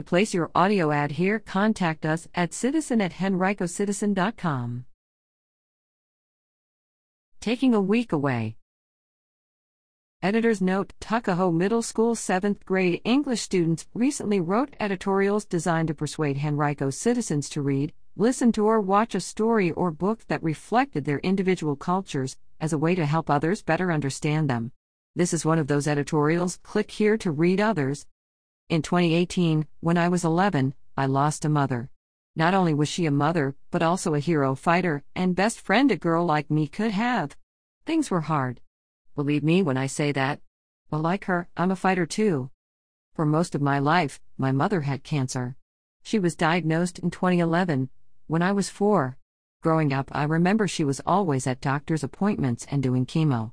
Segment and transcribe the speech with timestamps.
[0.00, 4.86] To place your audio ad here, contact us at citizen at henricocitizen.com.
[7.38, 8.56] Taking a week away.
[10.22, 16.38] Editor's note Tuckahoe Middle School 7th grade English students recently wrote editorials designed to persuade
[16.38, 21.18] Henrico citizens to read, listen to, or watch a story or book that reflected their
[21.18, 24.72] individual cultures as a way to help others better understand them.
[25.14, 26.58] This is one of those editorials.
[26.62, 28.06] Click here to read others.
[28.70, 31.90] In 2018, when I was 11, I lost a mother.
[32.36, 35.96] Not only was she a mother, but also a hero fighter and best friend a
[35.96, 37.36] girl like me could have.
[37.84, 38.60] Things were hard.
[39.16, 40.40] Believe me when I say that.
[40.88, 42.50] Well, like her, I'm a fighter too.
[43.16, 45.56] For most of my life, my mother had cancer.
[46.04, 47.90] She was diagnosed in 2011,
[48.28, 49.16] when I was four.
[49.64, 53.50] Growing up, I remember she was always at doctor's appointments and doing chemo.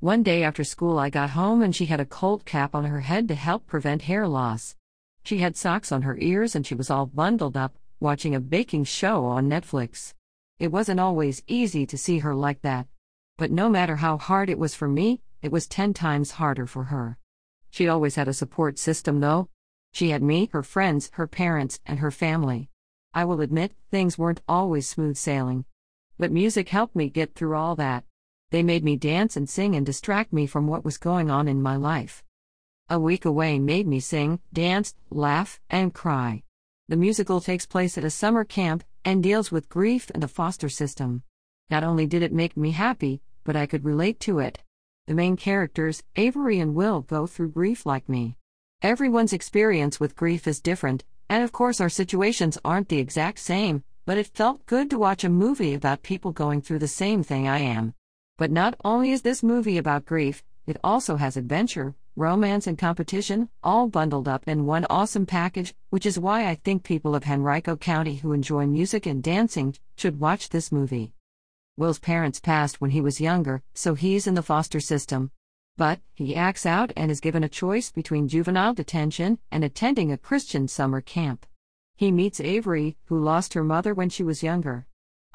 [0.00, 3.00] One day after school, I got home and she had a cold cap on her
[3.00, 4.76] head to help prevent hair loss.
[5.24, 8.84] She had socks on her ears and she was all bundled up, watching a baking
[8.84, 10.12] show on Netflix.
[10.58, 12.88] It wasn't always easy to see her like that.
[13.38, 16.84] But no matter how hard it was for me, it was 10 times harder for
[16.84, 17.16] her.
[17.70, 19.48] She always had a support system, though.
[19.92, 22.68] She had me, her friends, her parents, and her family.
[23.14, 25.64] I will admit, things weren't always smooth sailing.
[26.18, 28.04] But music helped me get through all that.
[28.50, 31.60] They made me dance and sing and distract me from what was going on in
[31.60, 32.22] my life.
[32.88, 36.44] A week away made me sing, dance, laugh, and cry.
[36.88, 40.68] The musical takes place at a summer camp and deals with grief and the foster
[40.68, 41.24] system.
[41.70, 44.60] Not only did it make me happy, but I could relate to it.
[45.08, 48.36] The main characters, Avery and Will, go through grief like me.
[48.82, 53.82] Everyone's experience with grief is different, and of course, our situations aren't the exact same,
[54.04, 57.48] but it felt good to watch a movie about people going through the same thing
[57.48, 57.94] I am.
[58.38, 63.48] But not only is this movie about grief, it also has adventure, romance, and competition,
[63.62, 67.76] all bundled up in one awesome package, which is why I think people of Henrico
[67.76, 71.12] County who enjoy music and dancing should watch this movie.
[71.78, 75.30] Will's parents passed when he was younger, so he's in the foster system.
[75.78, 80.18] But, he acts out and is given a choice between juvenile detention and attending a
[80.18, 81.46] Christian summer camp.
[81.96, 84.86] He meets Avery, who lost her mother when she was younger.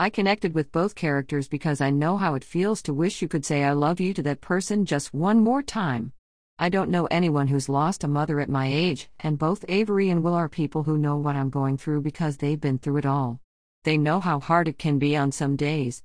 [0.00, 3.44] I connected with both characters because I know how it feels to wish you could
[3.44, 6.14] say I love you to that person just one more time.
[6.58, 10.22] I don't know anyone who's lost a mother at my age, and both Avery and
[10.22, 13.40] Will are people who know what I'm going through because they've been through it all.
[13.84, 16.02] They know how hard it can be on some days,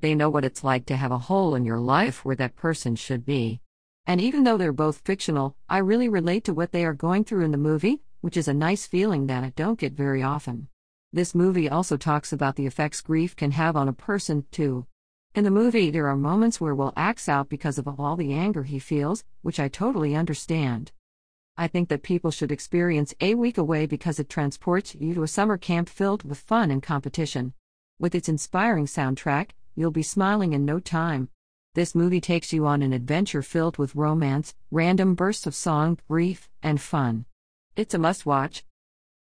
[0.00, 2.96] they know what it's like to have a hole in your life where that person
[2.96, 3.60] should be.
[4.06, 7.44] And even though they're both fictional, I really relate to what they are going through
[7.44, 10.66] in the movie, which is a nice feeling that I don't get very often.
[11.16, 14.84] This movie also talks about the effects grief can have on a person, too.
[15.34, 18.64] In the movie, there are moments where Will acts out because of all the anger
[18.64, 20.92] he feels, which I totally understand.
[21.56, 25.26] I think that people should experience A Week Away because it transports you to a
[25.26, 27.54] summer camp filled with fun and competition.
[27.98, 31.30] With its inspiring soundtrack, you'll be smiling in no time.
[31.74, 36.50] This movie takes you on an adventure filled with romance, random bursts of song, grief,
[36.62, 37.24] and fun.
[37.74, 38.64] It's a must watch.